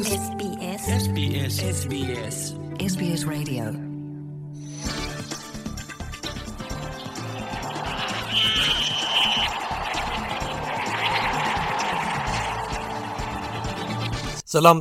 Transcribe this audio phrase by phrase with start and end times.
[0.00, 0.06] ሰላም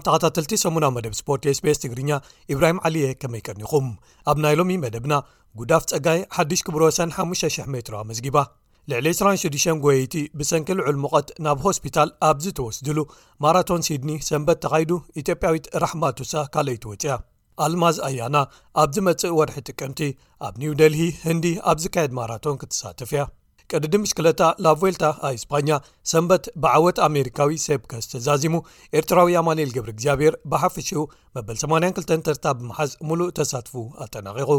[0.05, 2.19] ተኸታተልቲ ሰሙናዊ መደብ ስፖርት ስbስ ትግርኛ
[2.53, 3.87] ኢብራሂም ዓሊእየ ከመይቀኒኹም
[4.31, 5.13] ኣብ ናይ ሎሚ መደብና
[5.61, 8.43] ጉዳፍ ጸጋይ 1ሽ ክብሮሰ5,0000 ሜትሮ ኣመዝጊባ
[8.91, 12.99] ልዕሊ 26 ጐየይቲ ብሰንኪ ልዑል ሙቐት ናብ ሆስፒታል ኣብዚ ተወስድሉ
[13.45, 14.91] ማራቶን ሲድኒ ሰንበት ተኻይዱ
[15.21, 17.15] ኢትጵያዊት ራሕማቱሳ ካልይትወፅያ
[17.65, 18.37] ኣልማዝ ኣያና
[18.83, 20.01] ኣብዚ መፅእ ወርሒ ጥቅምቲ
[20.47, 23.23] ኣብ ኒውደልሂ ህንዲ ኣብ ዝካየድ ማራቶን ክትሳትፍ እያ
[23.71, 25.69] ቅድዲ ምሽክለታ ናብ ቮልታ ኣብ እስፓኛ
[26.11, 28.55] ሰንበት ብዓወት ኣሜሪካዊ ሰብ ከስተዛዚሙ
[28.99, 31.03] ኤርትራዊ ኣማንኤል ግብሪእግዚኣብሔር ብሓፍሺኡ
[31.37, 33.75] መበል 82 ተርታ ብምሓዝ ሙሉእ ተሳትፉ
[34.05, 34.51] ኣተናቂቑ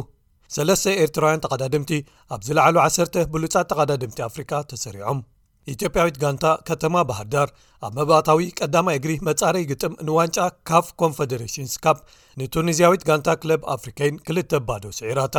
[0.55, 0.71] 3ለ
[1.03, 1.91] ኤርትራውያን ተቀዳድምቲ
[2.35, 5.19] ኣብ ዝለዕሉ 1 ብሉፃ ተቃዳድምቲ ኣፍሪካ ተሰሪዖም
[5.73, 7.49] ኢትዮጵያዊት ጋንታ ከተማ ባህርዳር
[7.87, 11.99] ኣብ መባታዊ ቀዳማይ እግሪ መጻረይ ግጥም ንዋንጫ ካፍ ኮንፈደሬሽንስ ካፕ
[12.41, 15.37] ንቱኒዝያዊት ጋንታ ክለብ ኣፍሪከን ክልተ ባዶ ስዒራታ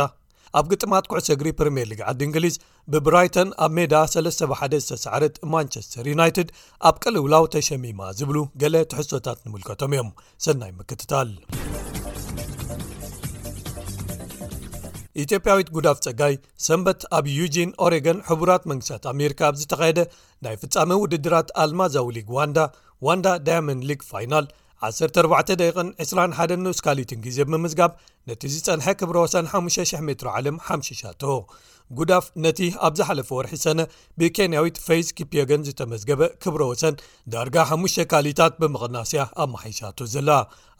[0.58, 2.56] ኣብ ግጥማት ኩዕሶ እግሪ ፕሪምየር ሊግ ዓዲ እንግሊዝ
[2.94, 6.50] ብብራይቶን ኣብ ሜዳ 31 ዝተሰዕረት ማንቸስተር ዩናይትድ
[6.90, 10.12] ኣብ ቅልውላው ተሸሚማ ዝብሉ ገለ ትሕሶታት ንምልከቶም እዮም
[10.46, 11.30] ሰናይ ምክትታል
[15.22, 16.34] ኢትዮጵያዊት ጉዳፍ ጸጋይ
[16.66, 20.00] ሰንበት ኣብ ዩጂን ኦሬገን ሕቡራት መንግስታት ኣሜሪካ ኣብዝተኻየደ
[20.44, 22.58] ናይ ፍጻሚ ውድድራት ኣልማ ዛውሊግ ዋንዳ
[23.06, 24.46] ዋንዳ ዳያመን ሊግ ፋይናል
[24.88, 27.90] 14 ደቂን 21 ንውስካሊትን ጊዜ ብምዝጋብ
[28.28, 31.22] ነቲ ዝጸንሐ ክብሮ ወሰ5,000 ሜትሮ ዓለም ሓሽሻቶ
[31.98, 33.80] ጉዳፍ ነቲ ኣብዝ ሓለፈ ወርሒ ሰነ
[34.20, 36.94] ብኬንያዊት ፈይዝ ኪፕዮገን ዝተመዝገበ ክብሮ ወሰን
[37.32, 40.30] ዳርጋ 5ሙሽተ ካሊታት ብምቕናስያ ኣመሓይሻቶ ዘላ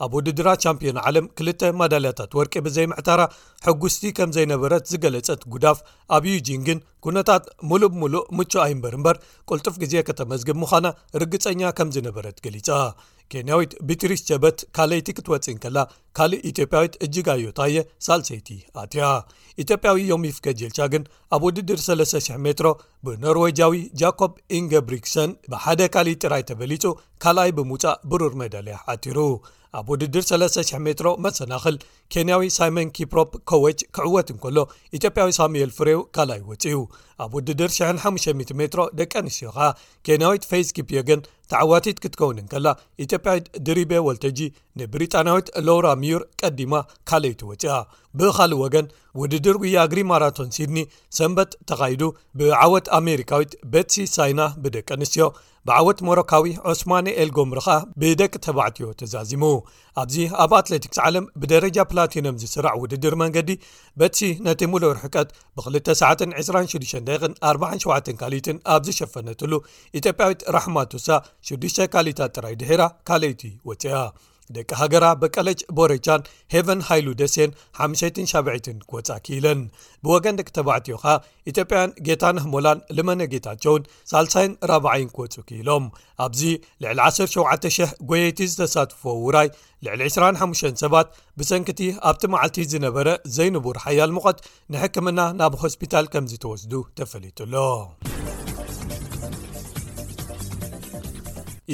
[0.05, 3.21] ኣብ ውድድራ ቻምፒዮን ዓለም ክልተ መዳልያታት ወርቂ ብዘይምዕተራ
[3.67, 5.81] ሕጉስቲ ከም ዘይነበረት ዝገለፀት ጉዳፍ
[6.17, 9.17] ኣብ ዩጂንግን ኩነታት ሙሉእ ብሙሉእ ምቹ ኣይ እምበርእምበር
[9.51, 10.87] ቁልጡፍ ግዜ ከተመዝግብ ምዃና
[11.23, 12.69] ርግፀኛ ከም ዝነበረት ገሊጻ
[13.33, 15.79] ኬንያዊት ብትሪስ ቸበት ካለይቲ ክትወፅን ከላ
[16.19, 18.49] ካልእ ኢትዮጵያዊት እጅግዮታየ ሳልሰይቲ
[18.81, 19.05] አትያ
[19.63, 21.05] ኢትዮጵያዊ ዮሚ ይፍገ ጀልቻ ግን
[21.37, 22.69] ኣብ ውድድር 300 ሜትሮ
[23.07, 26.85] ብኖርዌጃዊ ጃኮብ ኢንገብሪክሰን ብሓደ ካልእ ጥራይ ተበሊጹ
[27.25, 29.19] ካልኣይ ብምውፃእ ብሩር መዳልያ ዓቲሩ
[29.79, 31.77] ኣብ ውድድር 3000 ሜትሮ መሰናኽል
[32.13, 34.59] ኬንያዊ ሳይመን ኪፕሮፕ ኮዎች ክዕወትንከሎ
[34.97, 36.77] ኢትዮጵያዊ ሳሙኤል ፍሬው ካልይ ይወፂኡ
[37.25, 39.65] ኣብ ውድድር 650ሜትሮ ደቂ ኣንስትዮ ከኣ
[40.07, 41.21] ኬንያዊት ፌስ ኪፕዮገን
[41.53, 42.69] ተዓዋቲት ክትከውንን ከላ
[43.05, 44.41] ኢትዮጵያዊት ድሪቤ ወልተጂ
[44.81, 46.75] ንብሪጣናዊት ሎውራ ምዩር ቀዲማ
[47.11, 47.79] ካልይቲ ወፅያ
[48.21, 48.89] ብኻልእ ወገን
[49.23, 50.79] ውድድር ውያግሪ ማራቶን ሲድኒ
[51.21, 52.03] ሰንበት ተኻይዱ
[52.41, 55.29] ብዓወት ኣሜሪካዊት ቤትሲ ሳይና ብደቂ ኣንስትዮ
[55.69, 57.67] ብዓወት ሞሮካዊ ዑስማን ኤል ጎምርኻ
[58.01, 59.43] ብደቂ ተባዕትዮ ተዛዚሙ
[60.03, 63.51] ኣብዚ ኣብ ኣትለቲክስ ዓለም ብደረጃ ፕላቲኖም ዝስራዕ ውድድር መንገዲ
[64.01, 69.53] በትሲ ነቲ ሙሉ ርሕቀት ብ2926ዳን 47 ካሊትን ኣብዝሸፈነትሉ
[70.01, 71.09] ኢትዮጵያዊት ራሕማ ቱሳ
[71.55, 73.97] 6ዱ ካሊታት ጥራይ ድሄራ ካልይቲ ወፅኣ
[74.57, 77.51] ደቂ ሃገራ በቀለጅ ቦሬቻን ሄቨን ሃይሉ ደሴን
[77.83, 79.61] 57 ክወፃ ኪኢለን
[80.05, 81.15] ብወገን ደቂ ተባዕትዮ ኸ
[81.51, 85.87] ኢትዮጵያን ጌታን ኣህሞላን ልመነ ጌታቸውን ሳልሳይን 4ብ0ይን ክወፁ ኪኢሎም
[86.27, 86.43] ኣብዚ
[86.85, 89.51] ልዕሊ 17,000 ጐየይቲ ዝተሳትፈ ውራይ
[89.89, 91.09] ልዕሊ 25 ሰባት
[91.41, 91.81] ብሰንኪቲ
[92.11, 93.09] ኣብቲ መዓልቲ ዝነበረ
[93.39, 94.41] ዘይንብር ሓያል ምቐት
[94.75, 97.55] ንሕክምና ናብ ሆስፒታል ከምዚ ተወስዱ ተፈሊጡሎ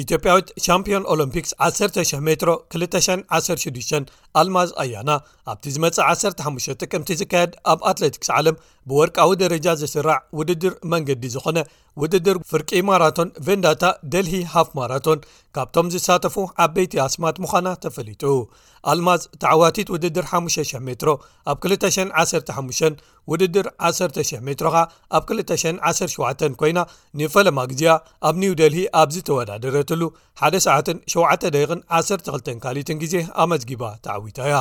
[0.03, 2.49] ኢትዮጵያዊት ሻምፒዮን ኦሎምፒክስ 1,000 ሜትሮ
[2.83, 4.11] 216
[4.41, 5.09] ኣልማዝ ኣያና
[5.51, 8.57] ኣብቲ ዝመጽእ 15 ጥቅምቲ ዝካየድ ኣብ ኣትለቲክስ ዓለም
[8.89, 11.59] ብወርቃዊ ደረጃ ዝስራዕ ውድድር መንገዲ ዝኾነ
[12.01, 13.83] ውድድር ፍርቂ ማራቶን ቨንዳታ
[14.13, 15.19] ደልሂ ሃፍ ማራቶን
[15.55, 16.35] ካብቶም ዝሳተፉ
[16.65, 18.23] ዓበይቲ ኣስማት ምዃና ተፈሊጡ
[18.91, 21.11] ኣልማዝ ተዕዋቲት ውድድር 5,000 ሜትሮ
[21.51, 23.01] ኣብ 215
[23.31, 24.75] ውድድር 1,00 ሜትሮኻ
[25.17, 26.79] ኣብ 217 ኮይና
[27.21, 27.83] ንፈለማ ግዜ
[28.29, 30.01] ኣብ ኒው ደልሂ ኣብ ዝተወዳድረትሉ
[30.51, 34.55] 1ሰዓ7ደ 12 ካሊትን ግዜ ኣመዝጊባ ተዓዊታያ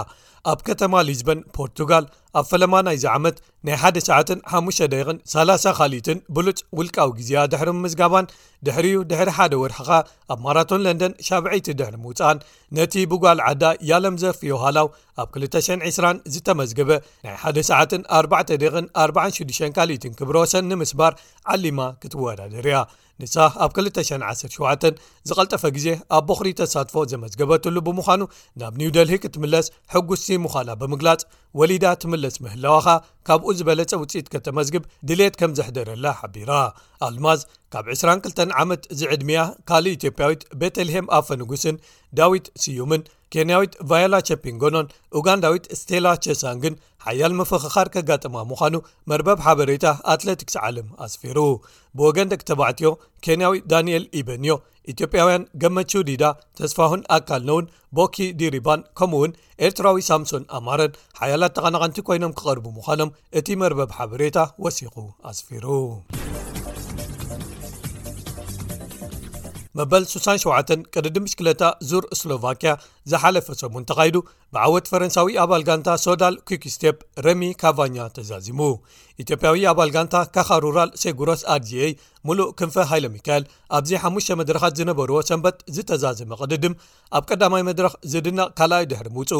[0.52, 2.04] ኣብ ከተማ ሊዝበን ፖርቱጋል
[2.38, 4.96] ኣብ ፈለማ ናይዚ ዓመት ናይ 15 ደ
[5.36, 8.26] 30 ካሊትን ብሉፅ ውልቃዊ ግዜ ድሕሪ ምዝጋባን
[8.66, 9.90] ድሕርዩ ድሕሪ ሓደ ወርሕኻ
[10.32, 12.38] ኣብ ማራቶን ለንደን ሻብዐይቲ ድሕሪ ምውፃአን
[12.76, 13.60] ነቲ ብጓል ዓዳ
[13.90, 14.88] ያለምዘፊዮ ሃላው
[15.22, 16.90] ኣብ 220 ዝተመዝገበ
[17.24, 21.12] ናይ 1ሰ446 ካልኢት ክብሮወሰን ንምስባር
[21.54, 22.76] ዓሊማ ክትወዳደር ያ
[23.22, 23.34] ንሳ
[23.64, 25.86] ኣብ 217 ዝቐልጠፈ ግዜ
[26.16, 28.20] ኣብ በኽሪ ተሳትፎ ዘመዝገበትሉ ብምዃኑ
[28.62, 31.22] ናብ ኒውደልሂ ክትምለስ ሕጉስሲ ምዃላ ብምግላጽ
[31.60, 32.86] ወሊዳ ትምለስ ምህላዋኻ
[33.28, 36.52] ካብኡ ዝበለጸ ውፅኢት ከተመዝግብ ድሌት ከም ዘሕደረላ ሓቢራ
[37.06, 37.40] ኣልማዝ
[37.72, 41.76] ካብ 22 ዓመት ዝዕድምያ ካልእ ኢትዮጵያዊት ቤተልሄም ኣፈ ንጉስን
[42.20, 43.02] ዳዊት ስዩምን
[43.34, 44.86] ኬንያዊት ቫየላ ቸፒንጎኖን
[45.18, 46.74] ኡጋንዳዊት ስቴላ ቸሳን ግን
[47.06, 48.74] ሓያል ምፍኽኻር ከጋጥማ ምዃኑ
[49.10, 51.38] መርበብ ሓበሬታ ኣትለቲክስ ዓልም ኣስፊሩ
[51.98, 52.90] ብወገን ደቂ ተባዕትዮ
[53.26, 54.54] ኬንያዊት ዳንኤል ኢበንዮ
[54.92, 56.24] ኢትዮጵያውያን ገመችው ዲዳ
[56.60, 59.32] ተስፋሁን ኣካልነውን ቦኪ ዲሪባን ከምኡ እውን
[59.68, 64.94] ኤርትራዊ ሳምሶን ኣማረን ሓያላት ተቀናቐንቲ ኮይኖም ክቐርቡ ምዃኖም እቲ መርበብ ሓበሬታ ወሲኹ
[65.32, 65.66] ኣስፊሩ
[69.78, 72.70] መበ 67 ቅድዲምምሽክለታ ዙር ስሎቫኪያ
[73.10, 74.16] ዝሓለፈ ሰሙን ተኻይዱ
[74.54, 76.96] ብዓወት ፈረንሳዊ ኣባል ጋንታ ሶዳል ኩክስቴፕ
[77.26, 78.60] ረሚ ካቫኛ ተዛዚሙ
[79.22, 81.70] ኢትዮጵያዊ ኣባል ጋንታ ካኻ ሩራል ሴጉሮስ ኣርg
[82.28, 83.44] ሙሉእ ክንፈ ሃይለ ሚካኤል
[83.76, 86.74] ኣብዚ 5 መድረኻት ዝነበርዎ ሰንበት ዝተዛዘመ ቅድድም
[87.18, 89.30] ኣብ ቀዳማይ መድረኽ ዝድናቕ ካልኣይ ድሕሪ ምውፁ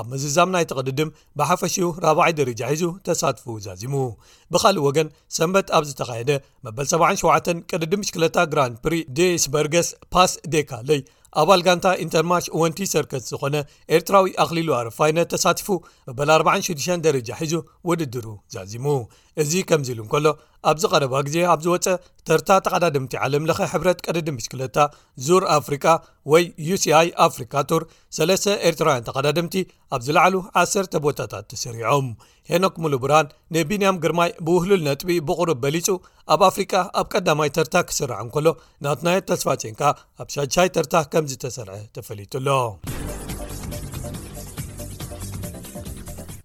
[0.00, 1.10] ኣብ መዝዛም ናይቲ ቅድድም
[1.40, 3.94] ብሓፈሽኡ 400ይ ደረጃ ሒዙ ተሳትፉ ዛዚሙ
[4.54, 6.30] ብኻልእ ወገን ሰንበት ኣብዝ ተኻየደ
[6.66, 11.02] መበ77 ቅድድም ሽክለታ ግራን ፕሪ ዴስበርገስ ፓስ ዴካለይ
[11.40, 13.56] ኣባልጋንታ ኢንተርማሽ ወንቲ ሰርክት ዝኾነ
[13.96, 15.68] ኤርትራዊ ኣኽሊሉዋር ፋይነት ተሳቲፉ
[16.18, 17.54] በል 46 ደረጃة ሒዙ
[17.88, 18.84] ውድድሩ ዘዕዚሙ
[19.42, 20.26] እዚ ከምዚ ኢሉ እንከሎ
[20.70, 21.96] ኣብዚ ቀረባ ግዜ ኣብ ዝወፀእ
[22.28, 24.78] ተርታ ተቐዳድምቲ ዓለምለኸ ሕብረት ቀደዲምሽክለታ
[25.26, 25.84] ዙር ኣፍሪካ
[26.32, 27.82] ወይ ዩሲኣይ ኣፍሪካ ቱር
[28.16, 29.54] 3ለስተ ኤርትራውያን ተቀዳድምቲ
[29.96, 32.08] ኣብ ዝላዕሉ 1ሰተ ቦታታት ተሰሪዖም
[32.52, 35.86] ሄኖክ ሙሉቡራን ንቢንያም ግርማይ ብውህሉል ነጥቢ ብቕሩብ በሊፁ
[36.36, 38.46] ኣብ ኣፍሪቃ ኣብ ቀዳማይ ተርታ ክስራዓ እንከሎ
[38.86, 39.82] ናት ናየት ተስፋጨንካ
[40.22, 42.48] ኣብ ሻሻይ ተርታ ከምዚ ተሰርዐ ተፈሊጡሎ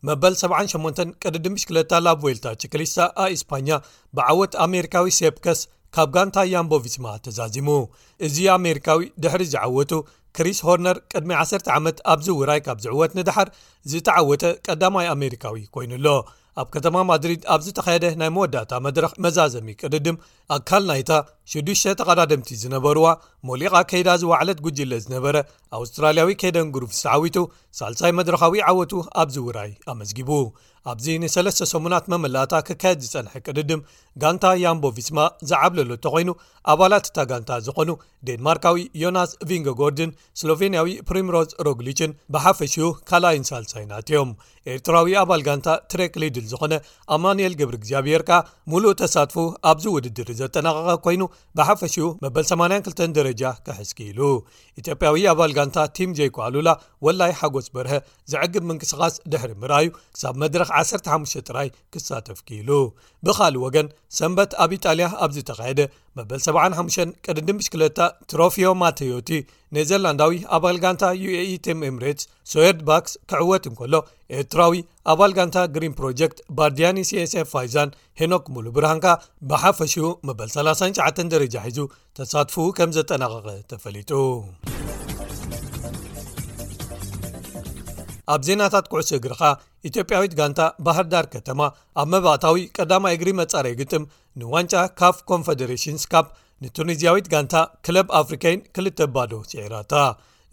[0.08, 3.70] መበል 78 ቀዲድምሽ ክለታላ ቦልታ ችክሊስሳ ኣእስፓኛ
[4.18, 5.60] ብዓወት ኣሜሪካዊ ሴፕከስ
[5.96, 7.70] ካብ ጋንታ ያምቦቪስማ ተዛዚሙ
[8.28, 9.92] እዚ ኣሜሪካዊ ድሕሪ ዝዓወቱ
[10.38, 13.50] ክሪስ ሆርነር ቅድሚ 1 ዓመት ኣብዚ ውራይ ካብ ዝዕወት ንድሓር
[13.92, 16.08] ዝተዓወተ ቀዳማይ ኣሜሪካዊ ኮይኑ ኣሎ
[16.62, 20.18] ኣብ ከተማ ማድሪድ ኣብዝ ተኸየደ ናይ መወዳእታ መድረ መዛዘሚ ቅድድም
[20.56, 21.18] ኣካል ናይ ታ
[21.54, 21.68] 6ዱ
[22.00, 23.06] ተቐዳድምቲ ዝነበርዋ
[23.50, 25.36] ሞሊቓ ከይዳ ዝ ዋዕለት ጉጅለ ዝነበረ
[25.80, 27.38] ኣውስትራልያዊ ከይደንጉሩፍ ዝተዓዊቱ
[27.80, 30.30] ሳልሳይ መድረኻዊ ዓወቱ ኣብዚ ውራይ ኣመዝጊቡ
[30.92, 33.82] ኣብዚ ንሰለስ ሰሙናት መመላእታ ክካየድ ዝፀንሐ ቅቅርድም
[34.22, 35.20] ጋንታ ያምቦቭስማ
[35.50, 36.30] ዝዓብለሉ እተኮይኑ
[36.72, 37.90] ኣባላት እታ ጋንታ ዝኾኑ
[38.28, 44.32] ዴንማርካዊ ዮናስ ቪንጋጎርድን ስሎቬንያዊ ፕሪምሮዝ ሮግሊችን ብሓፈሽኡ ካላይንሳል ሳይናት እዮም
[44.74, 46.74] ኤርትራዊ ኣባል ጋንታ ትሬክ ሊድል ዝኾነ
[47.16, 48.38] ኣማንኤል ግብሪ እግዚኣብሔር ከኣ
[48.74, 49.38] ሙሉእ ተሳትፉ
[49.72, 51.24] ኣብዚ ውድድሪ ዘጠናቀቀ ኮይኑ
[51.60, 54.22] ብሓፈሽኡ መበል 82 ደረጃ ክሕዝኪ ኢሉ
[54.84, 56.70] ኢትዮጵያዊ ኣባል ጋንታ ቲም ጄኮ ኣሉላ
[57.08, 57.94] ወላይ ሓጎስ በርሀ
[58.34, 62.70] ዝዕግብ ምንቅስቃስ ድሕሪ ምርኣዩ ክሳብ መድረክ 15 ጥራይ ክሳተፍ ኪኢሉ
[63.26, 63.88] ብኻሊእ ወገን
[64.18, 65.82] ሰንበት ኣብ ኢጣልያ ኣብዚተኻየደ
[66.18, 68.00] መበል75 ቀድድምሽ2ለታ
[68.32, 69.30] ትሮፊዮ ማቴዮቲ
[69.78, 73.94] ኔዘርላንዳዊ ኣባል ጋንታ ዩae ቲምኤምሬትስ ሶየርድ ባክስ ክዕወት እንከሎ
[74.40, 74.80] ኤርትራዊ
[75.14, 77.92] ኣባል ጋንታ ግሪን ፕሮጀክት ባርዲያኒ ሲsf ፋይዛን
[78.22, 79.06] ሄኖክ ሙሉ ብርሃንካ
[79.52, 81.80] ብሓፈሽኡ መበል39 ደረጃ ሒዙ
[82.20, 84.12] ተሳትፉ ከም ዘጠናቀቐ ተፈሊጡ
[88.34, 89.42] ኣብ ዜናታት ኩዕሶ እግርካ
[89.90, 91.62] ኢትዮጵያዊት ጋንታ ባህር ዳር ከተማ
[92.02, 94.04] ኣብ መባእታዊ ቀዳማይ እግሪ መጻረይ ግጥም
[94.42, 96.28] ንዋንጫ ካፍ ኮንፈደሬሽንስ ካፕ
[96.66, 99.94] ንቱኒዝያዊት ጋንታ ክለብ ኣፍሪካይን ክልተ ባዶ ሲዒራታ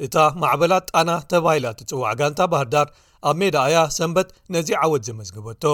[0.07, 2.89] እታ ማዕበላት ጣና ተባሂላ ትጽዋዕ ጋንታ ባህርዳር
[3.29, 5.65] ኣብ ሜዳኣያ ሰንበት ነዚ ዓወት ዘመዝግበቶ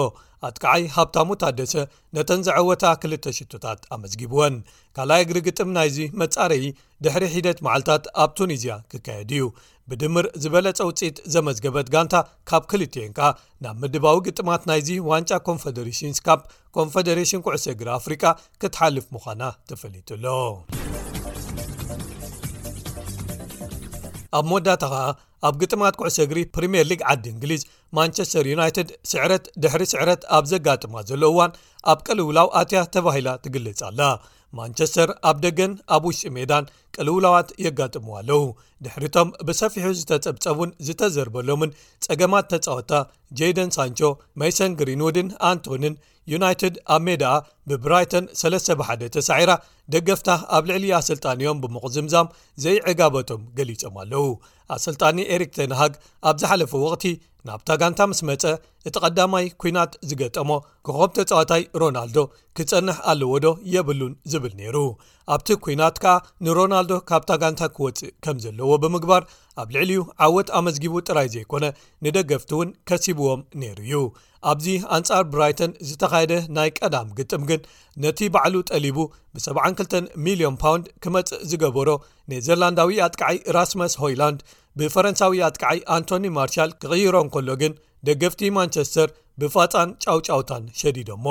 [0.47, 1.73] ኣትከዓይ ሃብታሙ ኣደሰ
[2.15, 4.55] ነተን ዘዐወታ ክል ሽቶታት ኣመዝጊብወን
[4.97, 6.65] ካልኣይ እግሪ ግጥም ናይዚ መጻረዪ
[7.05, 9.45] ድሕሪ ሒደት መዓልትታት ኣብ ቱኒዝያ ክካየድ እዩ
[9.91, 12.15] ብድምር ዝበለፀውፅኢት ዘመዝገበት ጋንታ
[12.49, 13.27] ካብ ክልትአን ከኣ
[13.63, 16.41] ናብ ምድባዊ ግጥማት ናይዚ ዋንጫ ኮንፈደሬሽንስ ካፕ
[16.77, 18.23] ኮንፈደሬሽን ኩዕሰ እግሪ ኣፍሪካ
[18.61, 20.25] ክትሓልፍ ምዃና ተፈሊጡሎ
[24.37, 25.03] ኣብ መወዳታ ከዓ
[25.47, 27.61] ኣብ ግጥማት ኩዕሰ ግሪ ፕሪምየር ሊግ ዓዲ እንግሊዝ
[27.99, 31.55] ማንቸስተር ዩናይትድ ስዕረት ድሕሪ ስዕረት ኣብ ዘጋጥማ ዘሎውዋን
[31.93, 34.01] ኣብ ቀልውላው ኣትያ ተባሂላ ትግልጽኣላ
[34.57, 38.41] ማንቸስተር ኣብ ደገን ኣብ ውሽጢ ሜዳን ቀልውላዋት የጋጥሙ ኣለዉ
[38.85, 41.75] ድሕሪቶም ብሰፊሑ ዝተጸብፀቡን ዝተዘርበሎምን
[42.05, 42.91] ጸገማት ተጻወታ
[43.39, 43.99] ጀደን ሳንቾ
[44.41, 45.95] ሜሰን ግሪንውድን ኣንቶንን
[46.31, 47.29] ዩናይትድ ኣብሜድኣ
[47.69, 49.51] ብብራይተን 3 ብ1 ተሳዒራ
[49.93, 52.27] ደገፍታ ኣብ ልዕሊ ኣሰልጣንዮም ብምቕዝምዛም
[52.63, 54.25] ዘይዕጋበቶም ገሊፆም ኣለዉ
[54.75, 55.93] ኣሰልጣኒ ኤሪክ ተንሃግ
[56.29, 57.05] ኣብ ዝሓለፈ ወቕቲ
[57.47, 58.43] ናብታጋንታ ምስ መፀ
[58.87, 60.49] እቲ ቐዳማይ ኩናት ዝገጠሞ
[60.85, 62.17] ክኸም ተጻወታይ ሮናልዶ
[62.59, 64.75] ክጸንሕ ኣለዎ ዶ የብሉን ዝብል ነይሩ
[65.35, 66.15] ኣብቲ ኩናት ከኣ
[66.47, 69.23] ንሮናልዶ ካብ ታጋንታ ክወፅእ ከም ዘለዎ ብምግባር
[69.63, 71.65] ኣብ ልዕሊዩ ዓወት ኣመዝጊቡ ጥራይ ዘይኮነ
[72.07, 73.93] ንደገፍቲ እውን ከሲብዎም ነይሩ እዩ
[74.51, 74.65] ኣብዚ
[74.95, 77.61] ኣንጻር ብራይተን ዝተኻየደ ናይ ቀዳም ግጥም ግን
[78.03, 78.97] ነቲ ባዕሉ ጠሊቡ
[79.35, 81.89] ብ72 ሚሊዮን ፓውንድ ክመፅእ ዝገበሮ
[82.33, 84.41] ነዘርላንዳዊ ኣጥቃዓይ ራስማስ ሆይላንድ
[84.81, 87.75] ብፈረንሳዊ ኣጥቃዓይ ኣንቶኒ ማርሻል ክቕይሮን ከሎ ግን
[88.09, 89.07] ደገፍቲ ማንቸስተር
[89.41, 91.25] ብፋጣን ጫውጫውታን ሸዲዶእሞ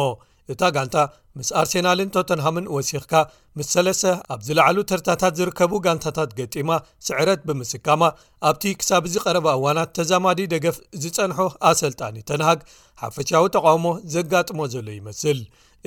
[0.52, 0.96] እታ ጋንታ
[1.38, 3.12] ምስ ኣርሴናልን ቶተንሃምን ወሲኽካ
[3.58, 6.70] ምስ 3ለሰ ኣብ ዝላዕሉ ተርታታት ዝርከቡ ጋንታታት ገጢማ
[7.06, 8.02] ስዕረት ብምስካማ
[8.50, 11.38] ኣብቲ ክሳብ ዚ ቐረባ እዋናት ተዛማዲ ደገፍ ዝፀንሑ
[11.70, 12.60] ኣሰልጣኒ ተናሃግ
[13.02, 15.40] ሓፈሻዊ ተቃውሞ ዘጋጥሞ ዘሎ ይመስል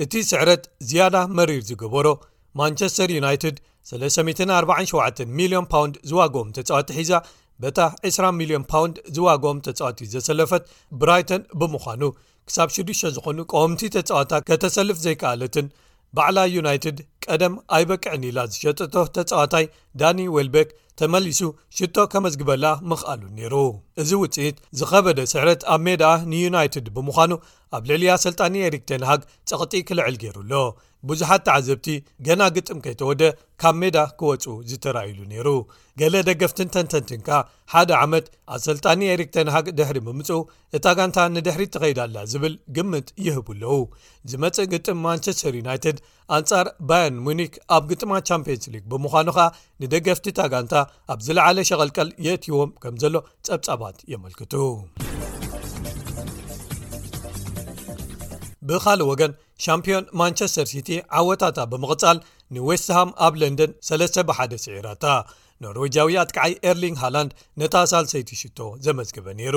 [0.04, 2.06] እቲ ስዕረት ዝያዳ መሪር ዝገበሮ
[2.60, 3.56] ማንቸስተር ዩናይትድ
[3.94, 7.12] 347 ሚ0ዮን ፓውንድ ዝዋግኦም ተጻዋቲ ሒዛ
[7.62, 10.64] በታ 2000ን ፓውንድ ዝዋግኦም ተጻዋቲ ዘሰለፈት
[11.00, 12.02] ብራይተን ብምዃኑ
[12.50, 15.66] ክሳብ 6 ዝኾኑ ቆምቲ ተጻዋታ ከተሰልፍ ዘይከኣለትን
[16.16, 19.66] ባዕላ ዩናይትድ ቀደም ኣይበቅዕኒ ኢላ ዝሸጠቶ ተጻዋታይ
[20.00, 20.68] ዳኒ ወልቤክ
[21.00, 21.40] ተመሊሱ
[21.76, 23.54] ሽቶ ከመዝግበላ ምኽኣሉ ነይሩ
[24.02, 27.30] እዚ ውፅኢት ዝኸበደ ስሕረት ኣብ ሜድኣ ንዩናይትድ ብምዃኑ
[27.76, 30.52] ኣብ ልዕልያ ስልጣኒ ሪክተንሃግ ጸቕጢ ክልዕል ገይሩ ኣሎ
[31.08, 31.86] ብዙሓት እተዓዘብቲ
[32.26, 33.22] ገና ግጥም ከይተወደ
[33.62, 35.48] ካብ ሜዳ ክወፁ ዝተራኢሉ ነይሩ
[36.00, 37.28] ገለ ደገፍትን ተንተንትንካ
[37.72, 38.26] ሓደ ዓመት
[38.56, 40.30] ኣሰልጣኒ ኤሬክተንሃግ ድሕሪ ምምፁ
[40.78, 43.74] እታ ጋንታ ንድሕሪ እተኸይዳኣላ ዝብል ግምጥ ይህቡኣለዉ
[44.32, 46.00] ዝመፅእ ግጥም ማንቸስተር ዩናይትድ
[46.38, 49.48] ኣንጻር ባየርን ሙኒክ ኣብ ግጥማ ቻምፕዮንስ ሊግ ብምዃኑ ኸ
[49.84, 50.74] ንደገፍቲ እታጋንታ
[51.14, 53.16] ኣብ ዝለዓለ ሸቀልቀል የእትይዎም ከም ዘሎ
[53.48, 54.54] ጸብጻባት የመልክቱ
[58.72, 59.32] ብኻሊእ ወገን
[59.64, 62.18] ሻምፒዮን ማንቸስተር ሲቲ ዓወታታ ብምቕፃል
[62.56, 65.04] ንዌስትሃም ኣብ ለንደን 3ስ ብ1ደ ስዒራታ
[65.64, 69.56] ኖርዌጃዊ ኣጥክዓይ ኤርሊንግ ሃላንድ ነታ ሳልሰይቲ ሽቶ ዘመዝግበ ነይሩ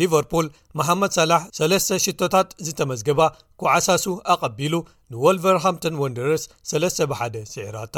[0.00, 0.46] ሊቨርፑል
[0.80, 3.20] መሓመድ ሳላሕ 3ለስተ ሽቶታት ዝተመዝግባ
[3.60, 4.74] ኩዓሳሱ ኣቀቢሉ
[5.12, 7.96] ንወልቨርሃምቶን ወንደረስ 3ለስ ብ1ደ ስዒራታ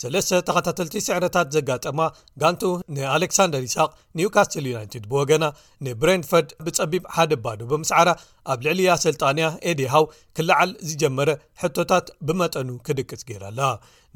[0.00, 2.00] 3ለስተ ተኸታተልቲ ስዕረታት ዘጋጠማ
[2.42, 2.62] ጋንቱ
[2.96, 5.44] ንኣሌክሳንደር ይስቅ ኒውካስትል ዩናይትድ ብወገና
[5.86, 8.08] ንብሬንፈርድ ብጸቢብ ሓደ ባዶ ብምስዓራ
[8.52, 10.06] ኣብ ልዕሊያ ስልጣንያ ኤዲሃው
[10.38, 11.30] ክላዓል ዝጀመረ
[11.64, 13.60] ሕቶታት ብመጠኑ ክድቅስ ገይራ ኣላ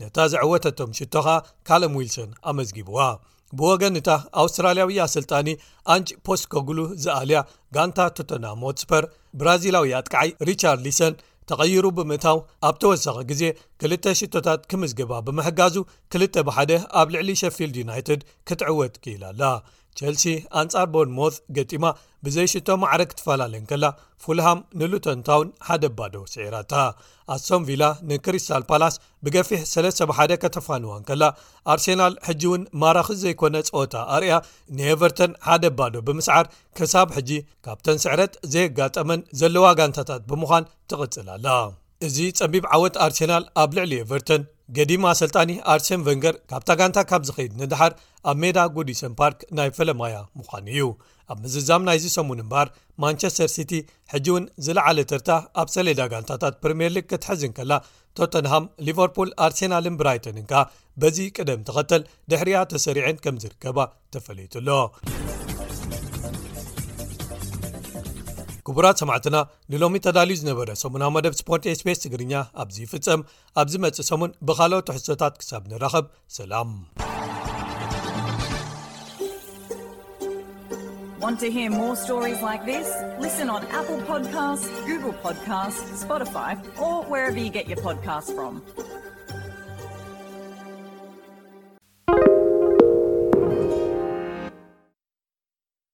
[0.02, 1.28] ነታ ዘዕወተቶም ሽቶኸ
[1.70, 2.98] ካለም ዊልሶን ኣመዝጊብዋ
[3.58, 4.10] ብወገንእታ
[4.42, 5.48] ኣውስትራልያውያ ስልጣኒ
[5.94, 7.38] ኣንጭ ፖስኮጉሉ ዝኣልያ
[7.74, 9.04] ጋንታ ቶተና ሞት ስፐር
[9.40, 11.14] ብራዚላዊ ኣጥቅዓይ ሪቻር ሊሰን
[11.50, 12.38] ተቐይሩ ብምእታው
[12.68, 13.42] ኣብ ተወሰኺ ግዜ
[13.80, 15.76] ክልተ ሽቶታት ክምዝግባ ብምሕጋዙ
[16.16, 19.42] 2ል ብ1ደ ኣብ ልዕሊ ሸፊልድ ዩናይትድ ክትዕወት ክኢል ኣላ
[19.98, 20.24] ቸልሲ
[20.60, 21.86] ኣንጻር ቦን ሞት ገጢማ
[22.26, 23.84] ብዘይሽቶ ማዕረግ ትፈላለየን ከላ
[24.24, 26.72] ፉልሃም ንሉተን ታውን ሓደ ባዶ ስዒራታ
[27.34, 28.94] ኣሶምቪላ ንክሪስታል ፓላስ
[29.26, 31.22] ብገፊሕ 3ለ71 ከተፋንዋን ከላ
[31.74, 34.34] ኣርሴናል ሕጂ እውን ማራኽ ዘይኮነ ፀወታ አርያ
[34.78, 36.46] ንኤቨርተን ሓደ ባዶ ብምስዓር
[36.80, 37.32] ክሳብ ሕጂ
[37.66, 41.46] ካብተን ስዕረት ዘየጋጠመን ዘለዋ ጋንታታት ብምዃን ትቕጽል ኣላ
[42.06, 44.42] እዚ ጸቢብ ዓወት ኣርሴናል ኣብ ልዕሊ ኤቨርተን
[44.76, 47.92] ገዲማ ሰልጣኒ ኣርሴን ቨንገር ካብታ ጋንታ ካብ ዝከይድ ንድሓር
[48.30, 50.84] ኣብ ሜዳ ጉዲሰን ፓርክ ናይ ፈለማያ ምዃኑ እዩ
[51.32, 52.68] ኣብ ምዝዛም ናይዚ ሰሙን እምበር
[53.04, 53.72] ማንቸስተር ሲቲ
[54.12, 55.30] ሕጂ እውን ዝለዓለ ትርታ
[55.62, 57.72] ኣብ ሰሌዳ ጋንታታት ፕሪምየር ሊግ ክትሐዝን ከላ
[58.20, 60.62] ቶተንሃም ሊቨርፑል ኣርሴናልን ብራይቶንን ካ
[61.02, 63.78] በዚ ቅደም ተኸተል ድሕሪያ ተሰሪዐን ከም ዝርከባ
[64.14, 64.68] ተፈለይጡሎ
[68.68, 69.36] ክቡራት ሰማዕትና
[69.72, 72.32] ንሎሚ ተዳልዩ ዝነበረ ሰሙናዊ መደብ ስፖርትስፔስ ትግርኛ
[72.62, 73.20] ኣብዝይፍፀም
[73.62, 76.06] ኣብዚ መፅእ ሰሙን ብካልኦት ተሕሶታት ክሳብ ንራኸብ
[76.38, 76.70] ሰላም